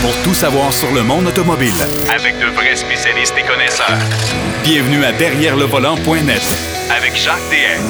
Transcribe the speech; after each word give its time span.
pour 0.00 0.14
tout 0.22 0.34
savoir 0.34 0.72
sur 0.72 0.92
le 0.92 1.02
monde 1.02 1.26
automobile. 1.26 1.72
Avec 2.14 2.38
de 2.38 2.46
vrais 2.54 2.76
spécialistes 2.76 3.34
et 3.38 3.46
connaisseurs. 3.46 3.98
Bienvenue 4.62 5.04
à 5.04 5.12
Derrière 5.12 5.56
le 5.56 5.64
volant.net 5.64 6.42
Avec 6.96 7.16
Jacques 7.16 7.38
DM. 7.50 7.82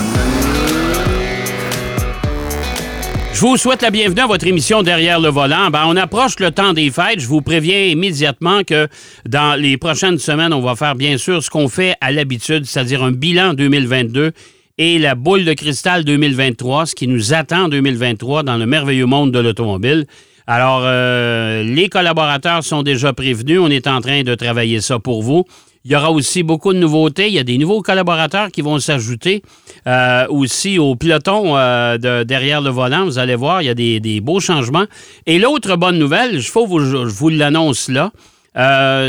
Je 3.33 3.41
vous 3.41 3.57
souhaite 3.57 3.83
la 3.83 3.91
bienvenue 3.91 4.21
à 4.21 4.27
votre 4.27 4.47
émission 4.47 4.83
Derrière 4.83 5.21
le 5.21 5.29
volant. 5.29 5.71
Ben, 5.71 5.85
on 5.87 5.97
approche 5.97 6.39
le 6.41 6.51
temps 6.51 6.73
des 6.73 6.90
fêtes. 6.90 7.21
Je 7.21 7.26
vous 7.26 7.42
préviens 7.42 7.85
immédiatement 7.85 8.65
que 8.65 8.88
dans 9.27 9.61
les 9.61 9.77
prochaines 9.77 10.19
semaines, 10.19 10.53
on 10.53 10.61
va 10.61 10.75
faire 10.77 10.95
bien 10.95 11.19
sûr 11.19 11.43
ce 11.43 11.51
qu'on 11.51 11.69
fait 11.69 11.95
à 12.01 12.11
l'habitude, 12.11 12.65
c'est-à-dire 12.65 13.03
un 13.03 13.13
bilan 13.13 13.54
2022 13.54 14.33
et 14.79 14.99
la 14.99 15.15
boule 15.15 15.45
de 15.45 15.53
cristal 15.53 16.05
2023, 16.05 16.87
ce 16.87 16.95
qui 16.95 17.06
nous 17.06 17.34
attend 17.34 17.65
en 17.65 17.69
2023 17.69 18.45
dans 18.45 18.56
le 18.56 18.66
merveilleux 18.66 19.06
monde 19.06 19.33
de 19.33 19.41
l'automobile. 19.41 20.06
Alors, 20.51 20.80
euh, 20.83 21.62
les 21.62 21.91
collaborateurs 21.91 22.64
sont 22.64 22.82
déjà 22.82 23.12
prévenus. 23.12 23.60
On 23.60 23.68
est 23.68 23.86
en 23.86 24.00
train 24.00 24.23
de 24.23 24.34
travailler 24.34 24.80
ça 24.80 24.98
pour 24.98 25.23
vous. 25.23 25.45
Il 25.84 25.92
y 25.92 25.95
aura 25.95 26.10
aussi 26.10 26.42
beaucoup 26.42 26.73
de 26.73 26.78
nouveautés. 26.78 27.27
Il 27.28 27.34
y 27.34 27.38
a 27.38 27.45
des 27.45 27.59
nouveaux 27.59 27.82
collaborateurs 27.82 28.50
qui 28.50 28.62
vont 28.62 28.78
s'ajouter 28.78 29.42
euh, 29.87 30.26
aussi 30.30 30.78
au 30.78 30.96
peloton 30.96 31.54
euh, 31.54 31.98
de, 31.98 32.23
derrière 32.23 32.62
le 32.62 32.70
volant. 32.70 33.04
Vous 33.04 33.18
allez 33.18 33.34
voir, 33.34 33.60
il 33.60 33.66
y 33.66 33.68
a 33.68 33.74
des, 33.74 34.20
beaux 34.23 34.40
changements. 34.40 34.87
Et 35.26 35.38
l'autre 35.38 35.76
bonne 35.76 35.98
nouvelle, 35.98 36.40
je, 36.40 36.51
faut 36.51 36.66
vous, 36.66 37.06
vous 37.06 37.28
l'annonce 37.28 37.90
là, 37.90 38.10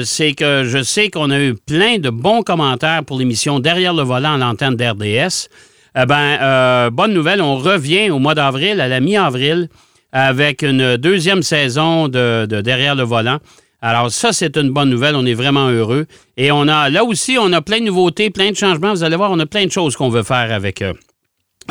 c'est 0.04 0.34
que 0.34 0.66
je 0.66 0.84
sais 0.84 1.10
qu'on 1.10 1.32
a 1.32 1.40
eu 1.40 1.54
plein 1.56 2.00
de 2.00 2.10
bons 2.10 2.42
commentaires 2.42 3.06
pour 3.06 3.18
l'émission 3.18 3.62
Derrière 3.62 3.94
le 3.94 4.04
volant 4.04 4.34
à 4.34 4.38
l'antenne 4.38 4.76
d'RDS. 4.76 5.48
Eh 5.96 6.06
ben, 6.06 6.90
bonne 6.90 7.14
nouvelle, 7.14 7.42
on 7.42 7.56
revient 7.56 8.10
au 8.10 8.20
mois 8.20 8.36
d'avril, 8.36 8.82
à 8.82 8.90
la 8.90 9.00
mi-avril, 9.00 9.70
avec 10.12 10.62
une 10.62 10.98
deuxième 10.98 11.44
saison 11.44 12.08
de 12.08 12.46
Derrière 12.62 12.96
le 12.96 13.04
volant. 13.04 13.40
Alors 13.82 14.12
ça, 14.12 14.34
c'est 14.34 14.58
une 14.58 14.72
bonne 14.72 14.90
nouvelle. 14.90 15.16
On 15.16 15.26
est 15.26 15.34
vraiment 15.34 15.70
heureux. 15.70 16.06
Et 16.36 16.52
on 16.52 16.68
a 16.68 16.90
là 16.90 17.04
aussi, 17.04 17.38
on 17.40 17.52
a 17.54 17.62
plein 17.62 17.80
de 17.80 17.86
nouveautés, 17.86 18.30
plein 18.30 18.52
de 18.52 18.56
changements. 18.56 18.92
Vous 18.92 19.04
allez 19.04 19.16
voir, 19.16 19.32
on 19.32 19.40
a 19.40 19.46
plein 19.46 19.66
de 19.66 19.72
choses 19.72 19.96
qu'on 19.96 20.10
veut 20.10 20.24
faire 20.24 20.52
avec 20.52 20.82
eux 20.84 20.94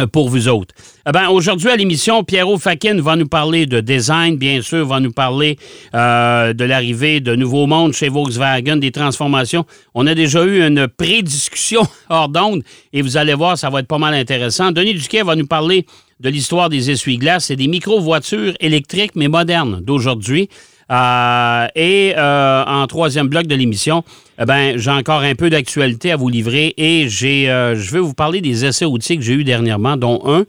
pour 0.06 0.28
vous 0.28 0.48
autres. 0.48 0.74
Eh 1.08 1.12
ben, 1.12 1.28
aujourd'hui 1.28 1.70
à 1.70 1.76
l'émission, 1.76 2.22
Pierrot 2.22 2.58
Fakin 2.58 3.00
va 3.00 3.16
nous 3.16 3.26
parler 3.26 3.66
de 3.66 3.80
design, 3.80 4.36
bien 4.36 4.62
sûr, 4.62 4.86
va 4.86 5.00
nous 5.00 5.12
parler 5.12 5.58
euh, 5.94 6.52
de 6.52 6.64
l'arrivée 6.64 7.20
de 7.20 7.34
nouveaux 7.34 7.66
mondes 7.66 7.92
chez 7.92 8.08
Volkswagen, 8.08 8.76
des 8.76 8.92
transformations. 8.92 9.64
On 9.94 10.06
a 10.06 10.14
déjà 10.14 10.44
eu 10.44 10.62
une 10.64 10.86
pré-discussion 10.88 11.82
hors 12.08 12.28
d'onde 12.28 12.62
et 12.92 13.02
vous 13.02 13.16
allez 13.16 13.34
voir, 13.34 13.58
ça 13.58 13.70
va 13.70 13.80
être 13.80 13.88
pas 13.88 13.98
mal 13.98 14.14
intéressant. 14.14 14.70
Denis 14.70 14.94
Duquet 14.94 15.22
va 15.22 15.34
nous 15.34 15.46
parler 15.46 15.84
de 16.20 16.28
l'histoire 16.28 16.68
des 16.68 16.90
essuie-glaces 16.90 17.50
et 17.50 17.56
des 17.56 17.68
micro-voitures 17.68 18.54
électriques 18.60 19.12
mais 19.14 19.28
modernes 19.28 19.80
d'aujourd'hui. 19.80 20.48
Euh, 20.90 21.66
et 21.74 22.14
euh, 22.16 22.64
en 22.64 22.86
troisième 22.86 23.28
bloc 23.28 23.46
de 23.46 23.54
l'émission, 23.54 24.04
eh 24.40 24.46
ben, 24.46 24.78
j'ai 24.78 24.90
encore 24.90 25.20
un 25.20 25.34
peu 25.34 25.50
d'actualité 25.50 26.12
à 26.12 26.16
vous 26.16 26.30
livrer 26.30 26.72
et 26.78 27.08
j'ai, 27.08 27.50
euh, 27.50 27.76
je 27.76 27.92
vais 27.92 28.00
vous 28.00 28.14
parler 28.14 28.40
des 28.40 28.64
essais 28.64 28.86
outils 28.86 29.18
que 29.18 29.22
j'ai 29.22 29.34
eu 29.34 29.44
dernièrement, 29.44 29.96
dont 29.96 30.22
un 30.24 30.44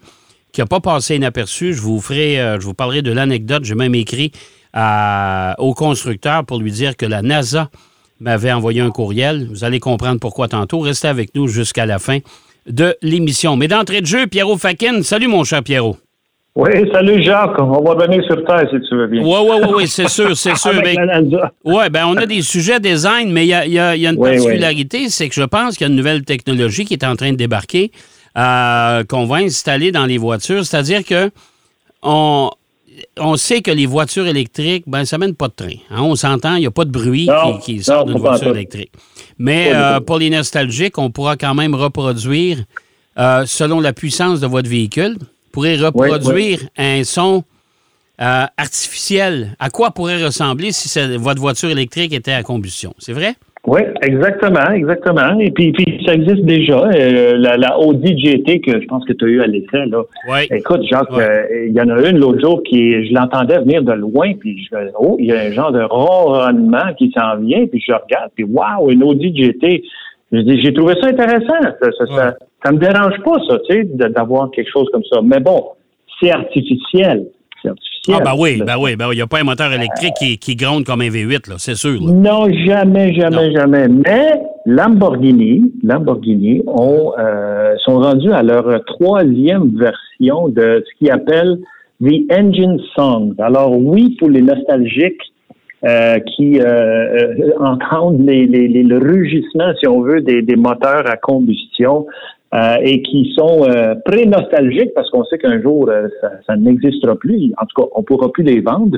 qui 0.54 0.62
n'a 0.62 0.66
pas 0.66 0.80
passé 0.80 1.18
inaperçu. 1.18 1.74
Je 1.74 1.82
vous 1.82 2.00
ferai, 2.00 2.36
je 2.60 2.66
vous 2.66 2.74
parlerai 2.74 3.02
de 3.02 3.12
l'anecdote. 3.12 3.66
J'ai 3.66 3.76
même 3.76 3.94
écrit 3.94 4.32
au 4.76 5.74
constructeur 5.76 6.46
pour 6.46 6.60
lui 6.60 6.72
dire 6.72 6.98
que 6.98 7.06
la 7.06 7.22
NASA 7.22 7.70
m'avait 8.20 8.52
envoyé 8.52 8.82
un 8.82 8.90
courriel. 8.90 9.48
Vous 9.52 9.64
allez 9.64 9.80
comprendre 9.80 10.20
pourquoi 10.20 10.48
tantôt. 10.48 10.80
Restez 10.80 11.08
avec 11.08 11.36
nous 11.36 11.48
jusqu'à 11.48 11.86
la 11.86 12.00
fin 12.00 12.20
de 12.70 12.96
l'émission. 13.02 13.56
Mais 13.56 13.68
d'entrée 13.68 14.02
de 14.02 14.06
jeu, 14.06 14.28
Pierrot 14.28 14.58
Fakin. 14.58 15.02
Salut, 15.04 15.28
mon 15.28 15.44
cher 15.44 15.64
Pierrot. 15.64 15.98
Oui, 16.56 16.72
salut 16.92 17.24
Jacques. 17.24 17.60
On 17.60 17.82
va 17.84 18.06
venir 18.06 18.24
sur 18.26 18.44
Terre 18.44 18.68
si 18.70 18.82
tu 18.88 18.96
veux 18.96 19.08
bien. 19.08 19.22
Oui, 19.24 19.38
oui, 19.50 19.68
oui, 19.76 19.88
c'est 19.88 20.10
sûr, 20.10 20.36
c'est 20.36 20.56
sûr. 20.58 20.72
oui, 21.64 21.90
ben 21.92 22.06
on 22.08 22.18
a 22.18 22.26
des 22.26 22.42
sujets 22.42 22.80
design, 22.80 23.32
mais 23.32 23.46
il 23.46 23.50
y 23.50 23.80
a, 23.80 23.96
une 23.96 24.18
particularité, 24.18 25.10
c'est 25.10 25.30
que 25.30 25.36
je 25.36 25.44
pense 25.44 25.78
qu'il 25.78 25.86
y 25.86 25.90
a 25.90 25.92
une 25.92 25.96
nouvelle 25.98 26.24
technologie 26.24 26.86
qui 26.86 26.96
est 26.96 27.06
en 27.06 27.16
train 27.16 27.32
de 27.32 27.38
débarquer, 27.38 27.92
euh, 28.38 29.04
qu'on 29.06 29.26
va 29.26 29.38
installer 29.38 29.92
dans 29.92 30.06
les 30.06 30.18
voitures. 30.18 30.66
C'est-à-dire 30.66 31.06
que 31.06 31.30
on, 32.04 32.50
on 33.18 33.38
sait 33.38 33.62
que 33.62 33.72
les 33.72 33.86
voitures 33.86 34.28
électriques, 34.28 34.84
ben 34.88 35.06
ça 35.06 35.18
mène 35.18 35.36
pas 35.36 35.48
de 35.48 35.54
train. 35.54 35.76
Hein. 35.90 36.02
On 36.02 36.16
s'entend, 36.16 36.56
il 36.56 36.62
n'y 36.62 36.68
a 36.68 36.72
pas 36.72 36.86
de 36.86 36.92
bruit 36.92 37.30
qui, 37.64 37.84
sort 37.84 38.06
d'une 38.06 38.18
voiture 38.18 38.56
électrique. 38.56 38.92
Mais 39.38 39.72
euh, 39.74 40.00
pour 40.00 40.20
les 40.20 40.30
nostalgiques, 40.30 40.98
on 40.98 41.12
pourra 41.12 41.38
quand 41.38 41.56
même 41.56 41.76
reproduire 41.76 42.64
euh, 43.18 43.46
selon 43.46 43.80
la 43.80 43.94
puissance 43.94 44.40
de 44.40 44.48
votre 44.48 44.70
véhicule 44.70 45.18
pourrait 45.52 45.78
reproduire 45.78 46.62
un 46.78 47.04
son 47.04 47.44
euh, 48.22 48.46
artificiel. 48.58 49.56
À 49.60 49.70
quoi 49.70 49.92
pourrait 49.92 50.24
ressembler 50.24 50.72
si 50.72 51.00
votre 51.18 51.42
voiture 51.42 51.70
électrique 51.70 52.14
était 52.14 52.34
à 52.34 52.44
combustion? 52.44 52.94
C'est 53.00 53.14
vrai? 53.14 53.36
Oui, 53.68 53.82
exactement, 54.02 54.72
exactement. 54.72 55.38
Et 55.40 55.52
puis, 55.52 55.74
puis 55.74 56.02
ça 56.06 56.14
existe 56.14 56.44
déjà. 56.44 56.80
Euh, 56.96 57.36
la, 57.38 57.78
Audi 57.78 58.18
GT 58.18 58.62
que 58.62 58.82
je 58.82 58.88
pense 58.88 59.04
que 59.06 59.14
tu 59.14 59.26
as 59.26 59.28
eu 59.28 59.42
à 59.42 59.48
l'essai, 59.48 59.86
là. 59.86 60.04
Écoute, 60.50 60.82
Jacques, 60.90 61.12
euh, 61.12 61.66
il 61.68 61.74
y 61.74 61.82
en 61.82 61.90
a 61.90 62.10
une 62.10 62.18
l'autre 62.18 62.40
jour 62.40 62.64
qui, 62.64 63.06
je 63.06 63.14
l'entendais 63.14 63.60
venir 63.60 63.84
de 63.84 63.92
loin, 63.92 64.34
puis 64.40 64.64
je 64.64 64.78
oh, 64.98 65.18
il 65.20 65.26
y 65.26 65.34
a 65.34 65.42
un 65.42 65.52
genre 65.52 65.74
de 65.74 65.82
ronronnement 65.82 66.94
qui 66.98 67.12
s'en 67.16 67.36
vient, 67.38 67.66
puis 67.68 67.84
je 67.86 67.92
regarde, 67.92 68.32
puis 68.34 68.46
waouh, 68.46 68.92
une 68.92 69.04
Audi 69.04 69.36
GT. 69.36 69.84
J'ai 70.32 70.74
trouvé 70.74 70.94
ça 71.02 71.08
intéressant. 71.08 71.60
Ça, 71.82 72.36
ça, 72.64 72.72
me 72.72 72.78
dérange 72.78 73.22
pas, 73.26 73.40
ça, 73.48 73.58
tu 73.68 73.76
sais, 73.76 73.84
d'avoir 73.84 74.52
quelque 74.52 74.72
chose 74.72 74.88
comme 74.94 75.04
ça. 75.12 75.22
Mais 75.22 75.40
bon, 75.40 75.66
c'est 76.20 76.32
artificiel. 76.32 77.26
Ah, 77.66 78.20
ben 78.24 78.34
oui, 78.38 78.62
ben 78.66 78.76
oui, 78.80 78.96
ben 78.96 79.08
oui. 79.08 79.16
Il 79.16 79.18
n'y 79.18 79.22
a 79.22 79.28
pas 79.28 79.40
un 79.40 79.44
moteur 79.44 79.72
électrique 79.72 80.14
qui, 80.18 80.38
qui 80.38 80.56
gronde 80.56 80.86
comme 80.86 81.02
un 81.02 81.10
V8, 81.10 81.50
là, 81.50 81.56
c'est 81.58 81.76
sûr. 81.76 82.02
Non, 82.02 82.48
jamais, 82.66 83.14
jamais, 83.14 83.52
jamais. 83.52 83.88
Mais 83.88 84.42
Lamborghini, 84.66 85.72
Lamborghini 85.84 86.62
ont, 86.68 87.14
euh, 87.20 87.76
sont 87.86 88.00
rendus 88.00 88.32
à 88.32 88.42
leur 88.42 88.84
troisième 88.86 89.78
version 89.78 90.50
de 90.50 90.84
ce 90.86 90.98
qu'ils 90.98 91.12
appellent 91.12 91.60
The 92.02 92.32
Engine 92.32 92.80
Song. 92.96 93.36
Alors 93.40 93.78
oui, 93.78 94.16
pour 94.20 94.30
les 94.30 94.42
nostalgiques, 94.42 95.22
euh, 95.86 96.20
qui 96.36 96.60
euh, 96.60 96.66
euh, 96.66 97.52
entendent 97.58 98.28
les, 98.28 98.46
les, 98.46 98.68
les, 98.68 98.84
le 98.84 98.98
rugissement, 98.98 99.72
si 99.80 99.88
on 99.88 100.02
veut, 100.02 100.20
des, 100.20 100.42
des 100.42 100.58
moteurs 100.58 101.10
à 101.10 101.16
combustion 101.16 102.06
euh, 102.54 102.78
et 102.82 103.02
qui 103.04 103.34
sont 103.38 103.68
pré-nostalgiques 104.06 104.94
parce 104.96 105.10
qu'on 105.12 105.24
sait 105.26 105.38
qu'un 105.38 105.62
jour, 105.62 105.90
ça, 106.22 106.32
ça 106.48 106.56
n'existera 106.56 107.16
plus. 107.16 107.54
En 107.58 107.66
tout 107.66 107.82
cas, 107.82 107.88
on 107.96 108.04
pourra 108.04 108.32
plus 108.32 108.44
les 108.44 108.62
vendre 108.62 108.98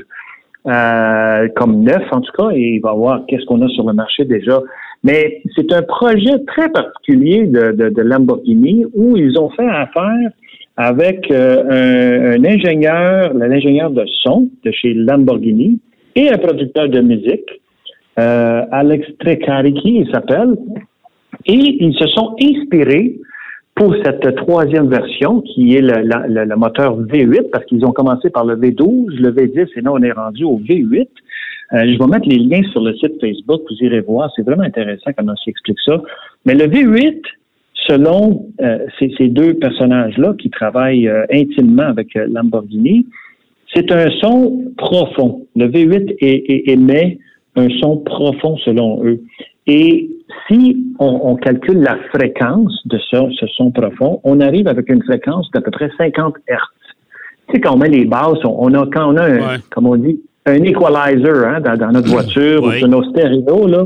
comme 0.63 1.83
neuf, 1.83 2.03
en 2.11 2.21
tout 2.21 2.31
cas, 2.37 2.49
et 2.53 2.75
il 2.75 2.81
va 2.81 2.93
voir 2.93 3.25
qu'est-ce 3.27 3.45
qu'on 3.45 3.61
a 3.61 3.67
sur 3.69 3.85
le 3.87 3.93
marché 3.93 4.25
déjà. 4.25 4.61
Mais 5.03 5.41
c'est 5.55 5.73
un 5.73 5.81
projet 5.81 6.37
très 6.45 6.69
particulier 6.69 7.47
de, 7.47 7.71
de, 7.71 7.89
de 7.89 8.01
Lamborghini 8.01 8.85
où 8.93 9.17
ils 9.17 9.39
ont 9.39 9.49
fait 9.49 9.67
affaire 9.67 10.29
avec 10.77 11.29
un, 11.31 12.35
un 12.37 12.45
ingénieur, 12.45 13.33
l'ingénieur 13.33 13.89
de 13.89 14.05
son 14.21 14.49
de 14.63 14.71
chez 14.71 14.93
Lamborghini, 14.93 15.79
et 16.15 16.29
un 16.29 16.37
producteur 16.37 16.89
de 16.89 17.01
musique, 17.01 17.49
euh, 18.19 18.63
Alex 18.71 19.07
Trecariki, 19.19 20.03
il 20.05 20.11
s'appelle, 20.11 20.55
et 21.45 21.53
ils 21.53 21.93
se 21.97 22.07
sont 22.07 22.35
inspirés 22.41 23.17
pour 23.75 23.95
cette 24.03 24.35
troisième 24.35 24.89
version 24.89 25.41
qui 25.41 25.75
est 25.75 25.81
le, 25.81 26.03
le, 26.03 26.55
moteur 26.55 26.99
V8 26.99 27.49
parce 27.51 27.65
qu'ils 27.65 27.85
ont 27.85 27.91
commencé 27.91 28.29
par 28.29 28.45
le 28.45 28.55
V12, 28.55 29.15
le 29.15 29.31
V10 29.31 29.67
et 29.75 29.81
là 29.81 29.91
on 29.93 30.01
est 30.01 30.11
rendu 30.11 30.43
au 30.43 30.59
V8. 30.59 31.07
Euh, 31.73 31.85
je 31.87 31.97
vais 31.97 32.07
mettre 32.07 32.27
les 32.27 32.37
liens 32.37 32.63
sur 32.71 32.81
le 32.81 32.93
site 32.95 33.19
Facebook, 33.21 33.61
vous 33.69 33.85
irez 33.85 34.01
voir, 34.01 34.29
c'est 34.35 34.43
vraiment 34.43 34.63
intéressant 34.63 35.11
comment 35.17 35.33
on 35.33 35.43
s'explique 35.43 35.79
ça. 35.85 36.01
Mais 36.45 36.53
le 36.53 36.65
V8, 36.65 37.21
selon 37.87 38.47
euh, 38.61 38.85
ces, 38.99 39.11
ces, 39.17 39.27
deux 39.27 39.53
personnages-là 39.55 40.33
qui 40.39 40.49
travaillent 40.49 41.07
euh, 41.07 41.25
intimement 41.31 41.83
avec 41.83 42.15
euh, 42.15 42.27
Lamborghini, 42.29 43.07
c'est 43.73 43.91
un 43.91 44.09
son 44.19 44.65
profond. 44.77 45.47
Le 45.55 45.67
V8 45.67 46.15
émet 46.69 47.19
un 47.55 47.69
son 47.79 47.97
profond 47.97 48.57
selon 48.57 49.03
eux. 49.05 49.21
Et 49.67 50.09
si 50.47 50.77
on, 50.99 51.35
calcule 51.35 51.81
la 51.81 51.97
fréquence 52.13 52.73
de 52.85 52.97
ce, 52.97 53.17
ce, 53.39 53.47
son 53.47 53.71
profond, 53.71 54.19
on 54.23 54.39
arrive 54.39 54.67
avec 54.67 54.89
une 54.89 55.03
fréquence 55.03 55.49
d'à 55.51 55.61
peu 55.61 55.71
près 55.71 55.89
50 55.97 56.35
Hertz. 56.47 56.61
Tu 57.47 57.55
sais, 57.55 57.61
quand 57.61 57.73
on 57.73 57.77
met 57.77 57.89
les 57.89 58.05
basses, 58.05 58.43
on, 58.43 58.73
a, 58.73 58.85
quand 58.87 59.13
on 59.13 59.17
a, 59.17 59.25
un, 59.25 59.59
comme 59.69 59.87
on 59.87 59.95
dit, 59.95 60.19
un 60.45 60.63
equalizer 60.63 61.45
hein, 61.45 61.61
dans, 61.61 61.91
notre 61.91 62.09
voiture 62.09 62.63
ou 62.63 62.71
sur 62.71 62.87
nos 62.87 63.03
stéréos, 63.03 63.67
là, 63.67 63.85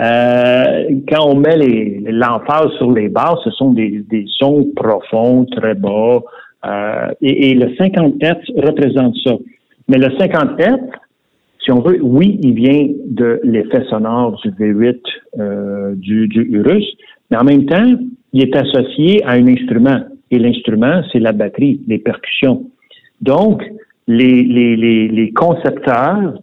euh, 0.00 0.84
quand 1.08 1.26
on 1.28 1.36
met 1.36 1.56
l'emphase 2.06 2.70
sur 2.78 2.92
les 2.92 3.08
basses, 3.08 3.38
ce 3.44 3.50
sont 3.50 3.72
des, 3.72 4.04
des 4.10 4.24
sons 4.38 4.66
profonds, 4.74 5.44
très 5.44 5.74
bas, 5.74 6.20
euh, 6.64 7.08
et, 7.20 7.54
le 7.54 7.74
50 7.76 8.14
Hz 8.20 8.52
représente 8.56 9.14
ça. 9.24 9.32
Mais 9.88 9.98
le 9.98 10.16
50 10.18 10.58
Hz, 10.58 10.78
si 11.64 11.70
on 11.70 11.80
veut, 11.80 11.98
oui, 12.02 12.38
il 12.42 12.54
vient 12.54 12.88
de 13.06 13.40
l'effet 13.44 13.84
sonore 13.88 14.40
du 14.42 14.50
V8 14.50 15.00
euh, 15.38 15.94
du, 15.94 16.26
du 16.28 16.42
Urus, 16.42 16.84
mais 17.30 17.36
en 17.36 17.44
même 17.44 17.66
temps, 17.66 17.94
il 18.32 18.42
est 18.42 18.56
associé 18.56 19.22
à 19.24 19.32
un 19.32 19.46
instrument. 19.46 20.00
Et 20.30 20.38
l'instrument, 20.38 21.02
c'est 21.12 21.18
la 21.18 21.32
batterie, 21.32 21.80
les 21.86 21.98
percussions. 21.98 22.64
Donc, 23.20 23.62
les, 24.08 24.42
les, 24.42 24.76
les, 24.76 25.08
les 25.08 25.32
concepteurs 25.32 26.34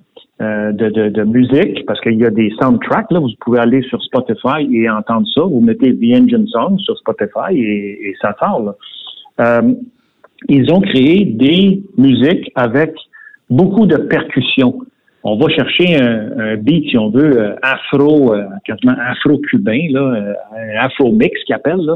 euh, 0.42 0.72
de, 0.72 0.90
de, 0.90 1.10
de, 1.10 1.24
musique, 1.24 1.86
parce 1.86 2.00
qu'il 2.00 2.16
y 2.16 2.26
a 2.26 2.30
des 2.30 2.54
soundtracks, 2.62 3.12
là, 3.12 3.20
vous 3.20 3.30
pouvez 3.42 3.60
aller 3.60 3.82
sur 3.84 4.02
Spotify 4.02 4.68
et 4.72 4.90
entendre 4.90 5.28
ça. 5.34 5.42
Vous 5.42 5.60
mettez 5.60 5.94
The 5.94 6.22
Engine 6.22 6.48
Song 6.48 6.80
sur 6.80 6.98
Spotify 6.98 7.54
et, 7.56 8.10
et 8.10 8.16
ça 8.22 8.34
sort. 8.40 8.76
Euh, 9.42 9.74
ils 10.48 10.72
ont 10.72 10.80
créé 10.80 11.26
des 11.26 11.84
musiques 11.98 12.50
avec 12.56 12.94
beaucoup 13.50 13.86
de 13.86 13.98
percussions. 13.98 14.80
On 15.24 15.38
va 15.38 15.50
chercher 15.50 15.98
un, 15.98 16.40
un 16.40 16.56
beat, 16.56 16.90
si 16.90 16.98
on 16.98 17.10
veut, 17.10 17.38
euh, 17.38 17.56
afro, 17.62 18.34
euh, 18.34 18.46
quasiment 18.66 18.96
afro-cubain, 18.98 19.88
là, 19.92 20.36
un 20.56 20.86
afro-mix 20.86 21.44
qu'ils 21.44 21.56
appellent, 21.56 21.86
là. 21.86 21.96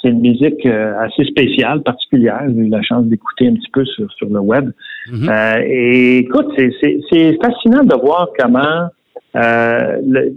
C'est 0.00 0.08
une 0.08 0.20
musique 0.20 0.64
euh, 0.64 0.94
assez 0.98 1.24
spéciale, 1.24 1.82
particulière. 1.82 2.42
J'ai 2.48 2.54
eu 2.54 2.68
la 2.68 2.82
chance 2.82 3.04
d'écouter 3.04 3.48
un 3.48 3.54
petit 3.54 3.70
peu 3.70 3.84
sur, 3.84 4.10
sur 4.12 4.28
le 4.28 4.40
web. 4.40 4.70
Mhm. 5.10 5.28
Euh, 5.28 5.62
et 5.66 6.18
écoute, 6.18 6.52
c'est 6.56 7.36
fascinant 7.42 7.84
de 7.84 7.96
voir 8.00 8.28
comment, 8.38 8.88
euh, 9.36 9.98
le, 10.02 10.36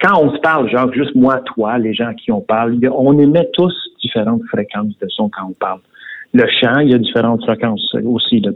quand 0.00 0.22
on 0.22 0.34
se 0.34 0.40
parle, 0.40 0.70
genre 0.70 0.92
juste 0.92 1.14
moi, 1.14 1.42
toi, 1.54 1.76
les 1.76 1.92
gens 1.92 2.06
à 2.06 2.14
qui 2.14 2.32
on 2.32 2.40
parle, 2.40 2.78
on 2.92 3.18
émet 3.18 3.48
tous 3.52 3.74
différentes 4.02 4.42
fréquences 4.50 4.98
de 4.98 5.08
son 5.08 5.28
quand 5.28 5.48
on 5.48 5.52
parle. 5.52 5.80
Le 6.32 6.44
chant, 6.60 6.78
il 6.80 6.90
y 6.90 6.94
a 6.94 6.98
différentes 6.98 7.42
fréquences 7.42 7.94
aussi. 8.04 8.40
Là, 8.40 8.52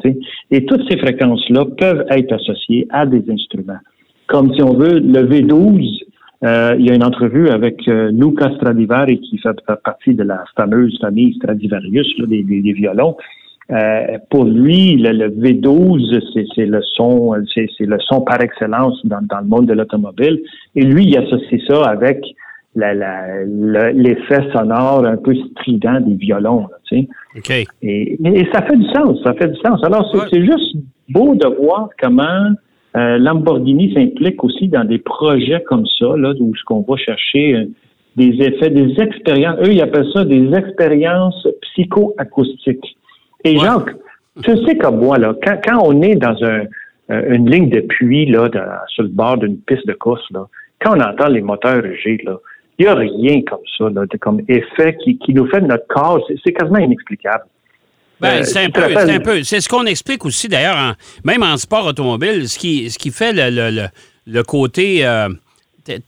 et 0.51 0.65
toutes 0.65 0.89
ces 0.89 0.97
fréquences-là 0.97 1.65
peuvent 1.77 2.05
être 2.11 2.33
associées 2.33 2.87
à 2.91 3.05
des 3.05 3.25
instruments. 3.31 3.81
Comme 4.27 4.55
si 4.55 4.63
on 4.63 4.75
veut, 4.75 5.01
le 5.01 5.27
V12 5.27 6.05
euh, 6.45 6.75
il 6.79 6.87
y 6.87 6.91
a 6.91 6.95
une 6.95 7.05
entrevue 7.05 7.49
avec 7.49 7.89
euh, 7.89 8.11
Luca 8.11 8.51
Stradivari 8.57 9.19
qui 9.21 9.39
fait, 9.39 9.57
partie 9.83 10.15
de 10.15 10.25
la 10.25 10.45
fameuse 10.57 10.99
famille 11.01 11.35
Stradivarius 11.37 12.07
des, 12.27 12.43
des, 12.43 12.73
violons. 12.73 13.17
Euh, 13.71 14.19
pour 14.29 14.45
lui, 14.45 14.97
le, 14.97 15.31
V12, 15.31 16.49
c'est 16.55 16.67
le 16.67 16.83
son, 16.83 17.33
c'est 17.55 17.87
le 17.87 17.97
son 18.01 18.21
par 18.21 18.43
excellence 18.43 19.01
dans, 19.07 19.23
dans 19.23 19.39
le 19.39 19.47
monde 19.47 19.67
de 19.67 19.73
l'automobile. 19.73 20.43
Et 20.75 20.83
lui, 20.83 21.07
il 21.07 21.17
associe 21.17 21.63
ça 21.67 21.83
avec 21.85 22.23
l'effet 22.77 24.51
sonore 24.53 25.05
un 25.05 25.17
peu 25.17 25.35
strident 25.35 26.01
des 26.01 26.15
violons. 26.15 26.69
tu 26.89 27.09
sais. 27.45 27.65
Et, 27.83 28.19
et, 28.25 28.49
ça 28.53 28.63
fait 28.63 28.77
du 28.77 28.87
sens, 28.91 29.23
ça 29.23 29.35
fait 29.35 29.49
du 29.49 29.61
sens. 29.61 29.83
Alors, 29.85 30.11
c'est 30.31 30.45
juste 30.45 30.77
beau 31.09 31.35
de 31.35 31.47
voir 31.47 31.89
comment 32.01 32.51
euh, 32.97 33.19
Lamborghini 33.19 33.93
s'implique 33.93 34.43
aussi 34.45 34.69
dans 34.69 34.85
des 34.85 34.99
projets 34.99 35.63
comme 35.67 35.87
ça, 35.99 36.17
là, 36.17 36.33
où 36.39 36.55
ce 36.55 36.65
qu'on 36.65 36.85
va 36.89 36.97
chercher 36.97 37.55
euh, 37.55 37.65
des 38.17 38.31
effets, 38.41 38.71
des 38.71 39.01
expériences. 39.01 39.59
Eux, 39.63 39.73
ils 39.73 39.81
appellent 39.81 40.11
ça 40.13 40.25
des 40.25 40.53
expériences 40.55 41.47
psychoacoustiques. 41.63 42.97
Et 43.43 43.59
Jacques, 43.59 43.97
tu 44.43 44.57
sais 44.65 44.77
comme 44.79 45.01
moi, 45.01 45.19
là, 45.19 45.35
quand, 45.43 45.59
quand 45.65 45.83
on 45.85 46.03
est 46.03 46.15
dans 46.15 46.37
un, 46.45 46.63
euh, 47.11 47.35
une 47.35 47.51
ligne 47.51 47.69
de 47.69 47.81
puits, 47.81 48.27
là, 48.27 48.49
sur 48.89 49.03
le 49.03 49.09
bord 49.09 49.39
d'une 49.39 49.59
piste 49.59 49.87
de 49.87 49.93
course, 49.93 50.25
là, 50.31 50.47
quand 50.81 50.97
on 50.97 51.01
entend 51.01 51.29
les 51.29 51.41
moteurs 51.41 51.83
rugir, 51.83 52.19
là, 52.25 52.39
il 52.79 52.85
n'y 52.85 52.89
a 52.89 52.95
rien 52.95 53.43
comme 53.43 53.61
ça, 53.79 53.89
là, 53.91 54.03
comme 54.21 54.41
effet 54.49 54.97
qui, 55.03 55.19
qui 55.19 55.33
nous 55.33 55.47
fait 55.49 55.61
de 55.61 55.67
notre 55.67 55.87
corps. 55.87 56.21
C'est 56.45 56.53
quasiment 56.53 56.79
inexplicable. 56.79 57.45
Ben, 58.21 58.41
euh, 58.41 58.43
c'est 58.45 58.65
un, 58.65 58.71
peu, 58.71 58.83
c'est 58.89 59.11
un 59.11 59.21
peu. 59.21 59.43
C'est 59.43 59.61
ce 59.61 59.69
qu'on 59.69 59.87
explique 59.87 60.25
aussi, 60.25 60.49
d'ailleurs, 60.49 60.95
même 61.25 61.43
en 61.43 61.57
sport 61.57 61.87
automobile, 61.87 62.49
ce 62.49 62.59
qui, 62.59 62.91
ce 62.91 62.99
qui 62.99 63.11
fait 63.11 63.33
le, 63.33 63.71
le, 63.71 63.87
le 64.27 64.43
côté 64.43 65.05
euh, 65.05 65.29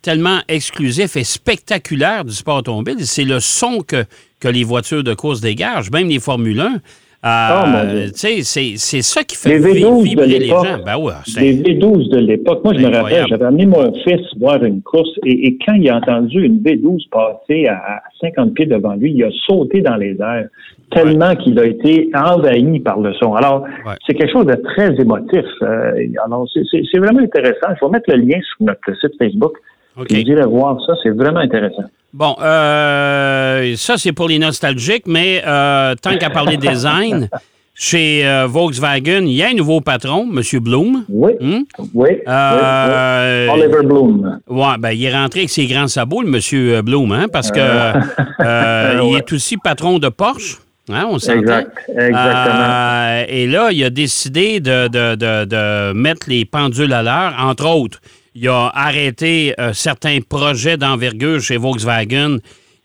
tellement 0.03 0.41
exclusif 0.49 1.17
et 1.17 1.25
spectaculaire 1.25 2.25
du 2.25 2.33
sport 2.33 2.59
automobile, 2.59 3.07
c'est 3.07 3.25
le 3.25 3.41
son 3.41 3.81
que, 3.81 4.05
que 4.41 4.49
les 4.49 4.65
voitures 4.65 5.05
de 5.05 5.15
course 5.15 5.41
dégagent, 5.41 5.91
même 5.91 6.09
les 6.09 6.21
Formule 6.21 6.61
1. 6.61 6.81
Euh, 7.27 8.09
c'est 8.13 9.03
ça 9.03 9.25
qui 9.25 9.37
fait 9.37 9.59
vibrer 9.59 10.27
les 10.27 10.47
gens. 10.47 10.63
Ben 10.85 10.97
ouais, 10.97 11.13
les 11.37 11.57
V12 11.57 12.11
de 12.11 12.19
l'époque. 12.19 12.63
Moi, 12.63 12.75
je 12.75 12.87
me 12.87 12.95
rappelle, 12.95 13.27
j'avais 13.29 13.45
amené 13.45 13.67
mon 13.67 13.93
fils 14.05 14.21
voir 14.39 14.63
une 14.63 14.83
course 14.83 15.11
et, 15.25 15.49
et, 15.49 15.59
quand 15.65 15.75
il 15.75 15.89
a 15.91 15.97
entendu 15.97 16.45
une 16.45 16.59
V12 16.61 17.09
passer 17.11 17.67
à, 17.67 18.03
50 18.21 18.55
pieds 18.55 18.67
devant 18.67 18.95
lui, 18.95 19.13
il 19.13 19.25
a 19.25 19.31
sauté 19.47 19.81
dans 19.81 19.97
les 19.97 20.17
airs 20.21 20.49
tellement 20.93 21.35
qu'il 21.35 21.59
a 21.59 21.67
été 21.67 22.11
envahi 22.15 22.79
par 22.81 23.01
le 23.01 23.13
son. 23.15 23.35
Alors, 23.35 23.65
c'est 24.07 24.15
quelque 24.15 24.33
chose 24.33 24.47
de 24.47 24.55
très 24.55 24.95
émotif. 24.95 25.45
Euh, 25.63 26.07
alors, 26.25 26.47
c'est 26.53 26.99
vraiment 26.99 27.21
intéressant. 27.21 27.75
Je 27.81 27.85
vais 27.85 27.91
mettre 27.91 28.11
le 28.11 28.17
lien 28.19 28.39
sur 28.41 28.67
notre 28.67 29.01
site 29.01 29.19
Facebook. 29.19 29.57
Okay. 29.99 30.25
Vous 30.25 30.51
voir 30.51 30.79
ça, 30.87 30.93
c'est 31.03 31.11
vraiment 31.11 31.41
intéressant. 31.41 31.85
Bon, 32.17 32.35
euh, 32.41 33.75
ça, 33.77 33.99
c'est 33.99 34.13
pour 34.13 34.29
les 34.29 34.39
nostalgiques, 34.39 35.07
mais 35.07 35.43
euh, 35.47 35.95
tant 36.01 36.17
qu'à 36.17 36.31
parler 36.31 36.57
design, 36.71 37.29
chez 37.75 38.27
euh, 38.27 38.47
Volkswagen, 38.47 39.27
il 39.27 39.33
y 39.33 39.43
a 39.43 39.49
un 39.49 39.53
nouveau 39.53 39.83
patron, 39.83 40.23
M. 40.23 40.61
Bloom. 40.61 41.05
Oui. 41.11 41.33
Hmm? 41.39 41.65
Oui, 41.79 41.89
oui, 41.95 42.17
Oliver 42.27 43.83
Bloom. 43.85 44.41
Oui, 44.49 44.69
ben, 44.79 44.93
il 44.93 45.05
est 45.05 45.15
rentré 45.15 45.41
avec 45.41 45.51
ses 45.51 45.67
grands 45.67 45.89
sabots, 45.89 46.23
le 46.23 46.29
M. 46.35 46.81
Bloom, 46.81 47.13
hein, 47.13 47.27
parce 47.31 47.51
que 47.51 47.61
il 48.41 49.17
est 49.19 49.33
aussi 49.35 49.59
patron 49.59 49.99
de 49.99 50.09
Porsche. 50.09 50.57
Hein, 50.89 51.09
on 51.11 51.19
exact, 51.19 51.69
exactement. 51.89 53.25
et 53.29 53.47
là, 53.47 53.73
il 53.73 53.85
a 53.85 53.91
décidé 53.91 54.61
de, 54.61 54.89
de, 54.89 55.17
de, 55.17 55.45
de 55.45 55.93
mettre 55.93 56.31
les 56.31 56.47
pendules 56.47 56.95
à 56.95 57.03
l'heure, 57.03 57.35
entre 57.39 57.67
autres 57.67 58.01
il 58.37 58.49
a 58.49 58.71
arrêté 58.75 59.55
euh, 59.59 59.73
certains 59.73 60.19
projets 60.21 60.77
d'envergure 60.77 61.41
chez 61.41 61.57
Volkswagen 61.57 62.39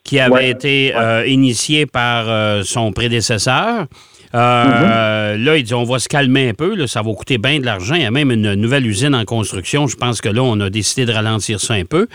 qui 0.03 0.17
avaient 0.19 0.49
été 0.49 0.95
euh, 0.95 1.27
initiés 1.27 1.85
par 1.85 2.25
euh, 2.27 2.63
son 2.63 2.91
prédécesseur. 2.93 3.85
Mm-hmm. 4.33 5.35
Là, 5.43 5.57
il 5.57 5.63
dit 5.63 5.73
on 5.73 5.83
va 5.83 5.99
se 5.99 6.07
calmer 6.07 6.49
un 6.49 6.53
peu, 6.53 6.87
ça 6.87 7.01
va 7.01 7.13
coûter 7.13 7.37
bien 7.37 7.59
de 7.59 7.65
l'argent. 7.65 7.95
Il 7.95 8.03
y 8.03 8.05
a 8.05 8.11
même 8.11 8.31
une 8.31 8.53
nouvelle 8.53 8.87
usine 8.87 9.13
en 9.13 9.25
construction. 9.25 9.87
Je 9.87 9.97
pense 9.97 10.21
que 10.21 10.29
là, 10.29 10.41
on 10.41 10.57
a 10.61 10.69
décidé 10.69 11.05
de 11.05 11.11
ralentir 11.11 11.59
ça 11.59 11.73
un 11.73 11.83
peu. 11.83 12.07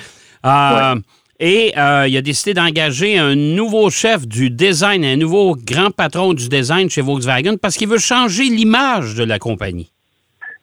Et 1.39 1.73
il 1.75 1.79
a 1.79 2.23
décidé 2.23 2.55
d'engager 2.55 3.19
un 3.19 3.35
nouveau 3.35 3.91
chef 3.91 4.27
du 4.27 4.49
design, 4.49 5.05
un 5.05 5.17
nouveau 5.17 5.55
grand 5.55 5.91
patron 5.91 6.33
du 6.33 6.49
design 6.49 6.89
chez 6.89 7.03
Volkswagen 7.03 7.59
parce 7.61 7.77
qu'il 7.77 7.89
veut 7.89 7.99
changer 7.99 8.45
l'image 8.45 9.15
de 9.15 9.25
la 9.25 9.39
compagnie. 9.39 9.91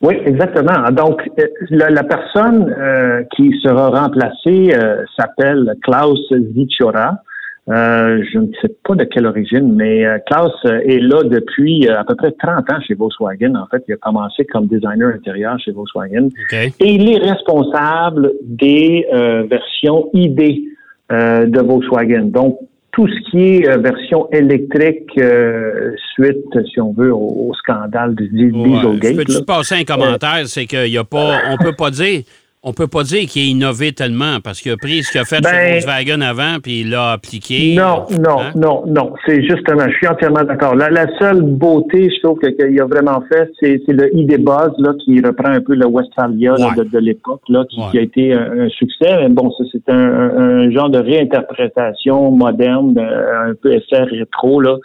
Oui, 0.04 0.16
exactement. 0.26 0.92
Donc, 0.92 1.22
euh, 1.40 1.48
la, 1.70 2.04
personne 2.04 2.76
euh, 2.78 3.24
qui 3.34 3.54
sera 3.64 3.90
remplacée 3.90 4.74
euh, 4.76 5.06
s'appelle 5.18 5.76
Klaus 5.82 6.20
Zichora. 6.54 7.20
je 7.68 8.38
ne 8.38 8.48
sais 8.62 8.76
pas 8.84 8.96
de 8.96 9.06
quelle 9.06 9.26
origine, 9.26 9.74
mais 9.74 10.04
Klaus 10.28 10.52
est 10.66 11.00
là 11.00 11.24
depuis 11.24 11.88
à 11.88 12.04
peu 12.04 12.16
près 12.16 12.34
30 12.34 12.70
ans 12.70 12.82
chez 12.86 12.96
Volkswagen. 12.96 13.56
En 13.56 13.66
fait, 13.68 13.82
il 13.88 13.94
a 13.94 13.98
commencé 13.98 14.44
comme 14.44 14.68
designer 14.68 15.14
intérieur 15.16 15.58
chez 15.58 15.72
Volkswagen. 15.72 16.28
Et 16.52 16.94
il 16.96 17.10
est 17.10 17.20
responsable 17.20 18.34
des 18.44 19.08
versions 19.50 20.10
ID 20.12 20.66
de 21.10 21.62
Volkswagen. 21.62 22.26
Donc, 22.26 22.60
tout 22.94 23.08
ce 23.08 23.32
qui 23.32 23.40
est 23.40 23.68
euh, 23.68 23.78
version 23.78 24.30
électrique 24.32 25.10
euh, 25.18 25.96
suite, 26.14 26.46
si 26.72 26.80
on 26.80 26.94
veut, 26.94 27.12
au, 27.14 27.52
scandale 27.56 28.14
du 28.16 28.30
Dieselgate. 28.30 29.04
Ouais. 29.04 29.16
Peux-tu 29.16 29.44
passer 29.44 29.76
un 29.76 29.84
commentaire? 29.84 30.44
C'est 30.46 30.66
qu'il 30.66 30.88
y 30.88 30.98
a 30.98 31.04
pas, 31.04 31.40
on 31.50 31.58
peut 31.58 31.74
pas 31.74 31.90
dire 31.90 32.22
on 32.66 32.72
peut 32.72 32.88
pas 32.88 33.04
dire 33.04 33.28
qu'il 33.28 33.42
a 33.42 33.46
innové 33.46 33.92
tellement 33.92 34.40
parce 34.42 34.62
qu'il 34.62 34.72
a 34.72 34.78
pris 34.78 35.04
ce 35.04 35.12
qu'il 35.12 35.20
a 35.20 35.26
fait 35.26 35.42
ben, 35.42 35.74
Volkswagen 35.74 36.22
avant 36.22 36.60
puis 36.64 36.82
il 36.82 36.92
l'a 36.92 37.12
appliqué. 37.12 37.76
Non, 37.76 38.06
non, 38.12 38.40
hein? 38.40 38.52
non, 38.56 38.84
non. 38.88 39.14
C'est 39.26 39.42
justement, 39.44 39.84
je 39.90 39.96
suis 39.98 40.08
entièrement 40.08 40.44
d'accord. 40.44 40.74
La, 40.76 40.90
la, 40.90 41.06
seule 41.20 41.42
beauté, 41.42 42.10
je 42.10 42.22
trouve, 42.24 42.40
qu'il 42.40 42.80
a 42.80 42.86
vraiment 42.86 43.22
fait, 43.30 43.52
c'est 43.60 43.82
le 43.90 44.16
ID 44.16 44.38
Buzz, 44.42 44.72
là, 44.78 44.94
qui 45.04 45.20
reprend 45.20 45.50
un 45.50 45.60
peu 45.60 45.76
le 45.76 45.86
Westphalia 45.86 46.56
de, 46.56 47.00
l'époque, 47.00 47.42
là, 47.50 47.66
qui, 47.70 47.98
a 47.98 48.02
été 48.02 48.34
un, 48.34 48.70
succès. 48.70 49.18
Mais 49.20 49.30
bon, 49.30 49.52
ça, 49.52 49.64
c'est 49.72 49.92
un, 49.92 50.72
genre 50.72 50.90
de 50.90 51.00
réinterprétation 51.00 52.32
moderne, 52.32 52.98
euh, 52.98 53.52
un 53.52 53.54
peu 53.62 53.74
effet 53.74 54.04
rétro, 54.04 54.62
là. 54.62 54.78